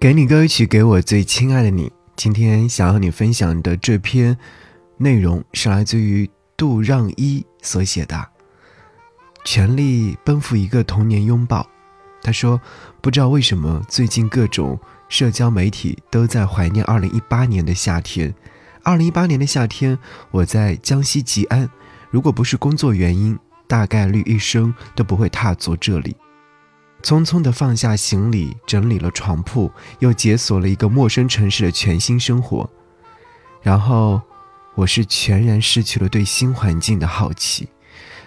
[0.00, 1.92] 给你歌曲，给我最亲爱的你。
[2.16, 4.34] 今天想和你分享的这篇
[4.96, 6.26] 内容是来自于
[6.56, 8.16] 杜让一所写的，
[9.44, 11.60] 《全力奔赴一个童年拥抱》。
[12.22, 12.58] 他说
[13.02, 18.34] ：“不知道为什么，最近各种社交媒体都在怀念2018年的夏天。
[18.84, 19.98] 2018年的夏天，
[20.30, 21.68] 我在江西吉安。
[22.10, 26.16] 如果不是工作原因，大概率一生都不会踏足这里。
[27.02, 32.68] 匆匆地放下行李，整理了床铺，又解锁了一个陌生城市的全新生活。
[33.62, 34.20] 然后，
[34.74, 37.68] 我是全然失去了对新环境的好奇。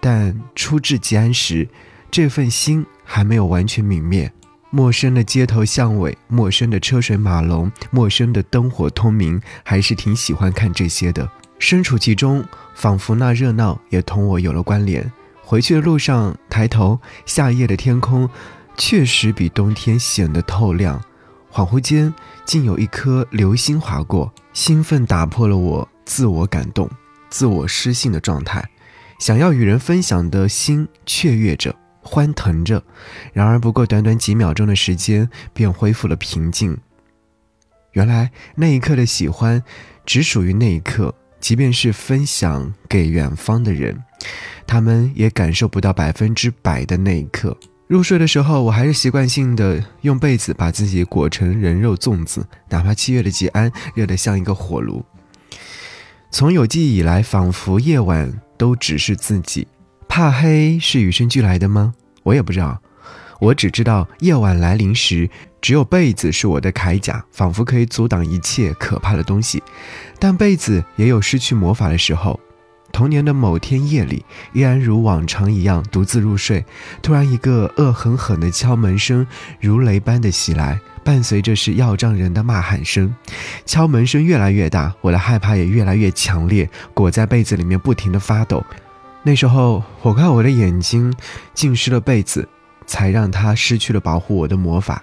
[0.00, 1.68] 但初至吉安时，
[2.10, 4.32] 这份心。”还没有完全泯灭，
[4.70, 11.30] 陌生的街头巷尾，陌生的车水马龙，陌生的灯火通明，还是挺喜欢看这些的。
[11.58, 12.42] 身处其中，
[12.74, 15.12] 仿佛那热闹也同我有了关联。
[15.44, 18.28] 回去的路上，抬头，夏夜的天空
[18.76, 21.00] 确实比冬天显得透亮。
[21.52, 22.12] 恍惚间，
[22.44, 26.90] 竟有一颗流星划过，兴奋打破了我自我感动、
[27.28, 28.68] 自我失信的状态，
[29.20, 31.74] 想要与人分享的心雀跃着。
[32.06, 32.82] 欢腾着，
[33.32, 36.76] 然而不过短短几秒钟的时间，便恢复了平静。
[37.92, 39.62] 原来那一刻的喜欢，
[40.04, 41.14] 只属于那一刻，
[41.44, 44.02] 即便是分享给远方的人，
[44.66, 47.54] 他们也感受不到百分之百的那一刻。
[47.86, 55.04] 入睡的时候，我还是习惯性的用被子把自己裹成人肉粽子，哪怕七月的吉安热得像一个火炉。
[56.30, 59.68] 从有记忆以来，仿佛夜晚都只是自己。
[60.08, 61.92] 怕黑是与生俱来的吗？
[62.22, 62.80] 我也不知道，
[63.38, 65.28] 我只知道夜晚来临时，
[65.64, 69.62] 只有被子是我的铠甲，仿佛可以阻挡一切可怕的东西。
[70.18, 72.38] 但被子也有失去魔法的时候。
[72.92, 76.62] 童年的某天夜里，依然如往常一样独自入睡，
[77.00, 79.26] 突然一个恶狠狠的敲门声
[79.58, 83.14] 如雷般的袭来，伴随着是要账人的骂喊声。
[83.64, 88.62] 敲门声越来越大，我的害怕也越来越强烈，裹在被子里面不停的发抖。
[89.22, 91.10] 那时候，我看我的眼睛
[91.54, 92.46] 浸湿了被子，
[92.86, 95.02] 才让他失去了保护我的魔法。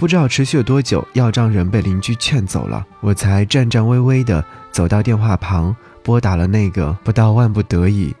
[0.00, 8.16] 不知道持续了多久，要账人被邻居劝走了，我才颤颤巍巍地走到电话旁，拨打了那个不到万不得已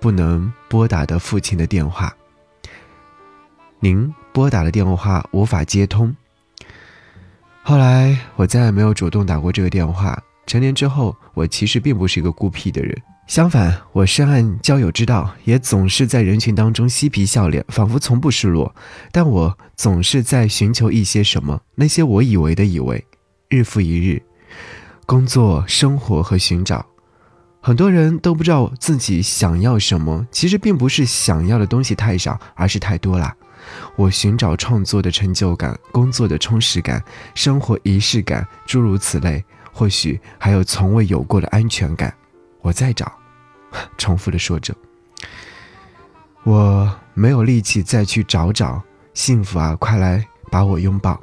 [0.00, 2.12] 不能拨打的父亲的电话。
[3.78, 6.12] 您拨打的电话无法接通。
[7.62, 10.20] 后来，我再也没有主动打过这个电话。
[10.48, 13.00] 成年之后，我其实并不是一个孤僻的人。
[13.30, 18.74] 相反，我深谙交友之道，也总是在人群当中嬉皮笑脸，仿佛从不失落。
[19.12, 23.06] 但我总是在寻求一些什么，那些我以为的以为，
[23.48, 24.20] 日复一日，
[25.06, 26.84] 工作、生活和寻找。
[27.60, 33.32] 很多人都不知道自己想要什么，其实并不是想要的东西太少，而是太多了。
[33.94, 37.00] 我寻找创作的成就感，工作的充实感，
[37.36, 42.12] 生活仪式感，诸如此类，或许还有从未有过的安全感。
[42.60, 43.19] 我在找。
[43.98, 44.74] 重复的说着，
[46.44, 48.82] 我没有力气再去找找
[49.14, 49.76] 幸福啊！
[49.76, 51.20] 快来把我拥抱。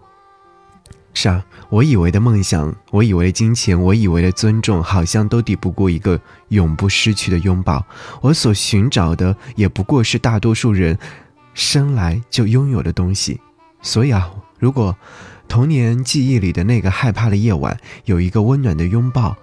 [1.13, 6.19] 是啊，我以为的梦想，我以为的金钱，我以为的尊重，好像都抵不过一个
[6.49, 7.83] 永不失去的拥抱。
[8.21, 10.97] 我所寻找的，也不过是大多数人
[11.55, 13.41] 生来就拥有的东西。
[13.81, 14.29] 所以啊，
[14.59, 14.95] 如果
[15.47, 17.75] 童年记忆里的那个害怕的夜晚，
[18.05, 19.35] 有一个温暖的拥抱。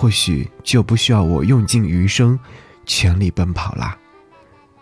[0.00, 2.38] 或许就不需要我用尽余生，
[2.86, 3.98] 全力奔跑啦。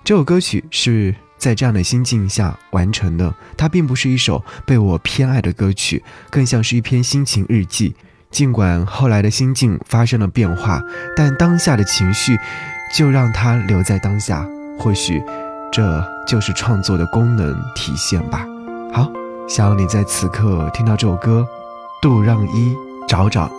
[0.04, 7.97] 这首歌曲是在这样的心境下完成的，它并不是一首被我偏爱的歌曲，更像是一篇心情日记。
[8.31, 10.82] 尽管后来的心境发生了变化，
[11.16, 12.37] 但当下的情绪
[12.94, 14.47] 就让它留在当下。
[14.78, 15.22] 或许
[15.72, 18.47] 这就是创作的功能体现吧。
[18.93, 19.10] 好，
[19.48, 21.48] 想要你在此刻听到这首歌，
[22.03, 22.77] 杜让一
[23.09, 23.50] 找找。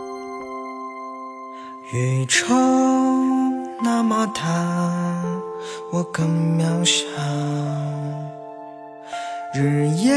[1.94, 2.46] 宇宙
[3.82, 4.44] 那么大，
[5.90, 7.06] 我更渺小；
[9.56, 10.14] 日夜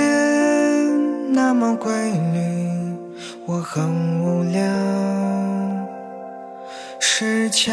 [1.29, 1.93] 那么规
[2.33, 2.99] 律，
[3.47, 4.61] 我很无聊。
[6.99, 7.73] 时间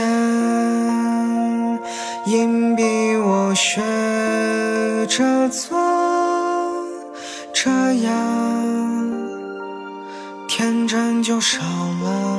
[2.27, 2.83] 硬逼
[3.17, 3.81] 我学
[5.07, 5.75] 着做
[7.51, 7.71] 这
[8.03, 8.13] 样，
[10.47, 11.63] 天真就少
[12.03, 12.36] 了。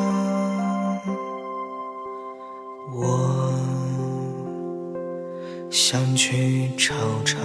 [5.71, 6.95] 想去找
[7.25, 7.37] 找，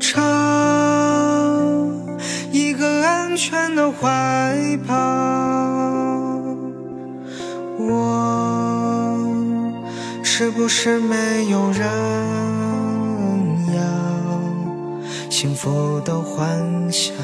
[0.00, 0.20] 找
[2.50, 4.94] 一个安全的怀抱。
[7.78, 9.24] 我
[10.24, 11.86] 是不是没有人
[13.74, 13.80] 要？
[15.30, 17.14] 幸福的幻想，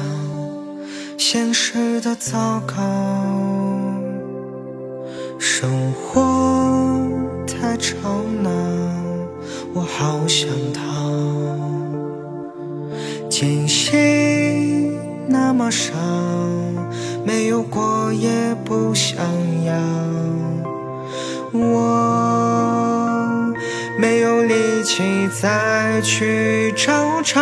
[1.17, 2.75] 现实的糟糕。
[5.37, 6.21] 生活
[7.83, 8.49] 吵闹，
[9.73, 10.81] 我好想逃。
[13.29, 13.91] 惊喜
[15.27, 15.91] 那么少，
[17.25, 19.17] 没有过也不想
[19.65, 19.73] 要。
[21.51, 21.83] 我
[23.99, 27.41] 没有力气再去争吵，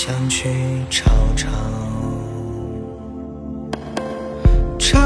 [0.00, 0.48] 想去
[0.88, 1.48] 吵吵，
[4.78, 4.96] 找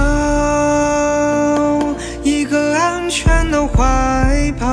[2.23, 4.67] 一个安全的怀抱。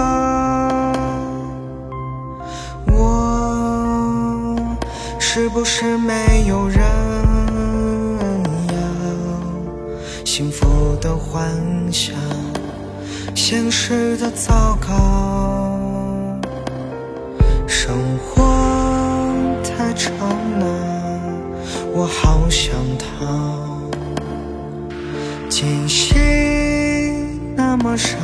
[2.87, 4.57] 我
[5.17, 6.81] 是不是没有人
[8.67, 8.75] 要
[10.25, 11.49] 幸福的幻
[11.93, 12.13] 想，
[13.33, 15.79] 现实的糟糕？
[17.65, 18.48] 生活
[19.79, 20.11] 太吵
[20.59, 20.65] 闹，
[21.93, 23.79] 我好想逃。
[25.47, 26.13] 惊喜
[27.55, 28.17] 那么少，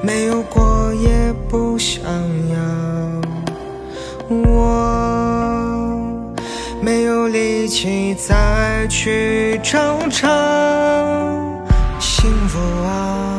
[0.00, 2.00] 没有过也不想
[2.52, 2.56] 要。
[4.28, 5.98] 我
[6.80, 10.28] 没有力气再去争吵。
[11.98, 13.37] 幸福啊，